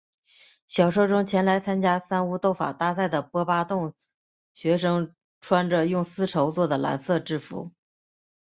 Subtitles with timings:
[0.67, 3.93] 小说中前来参加三巫斗法大赛的波巴洞
[4.51, 7.71] 学生穿着用丝绸作的蓝色制服。